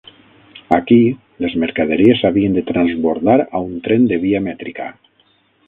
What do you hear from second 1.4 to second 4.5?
les mercaderies s'havien de transbordar a un tren de via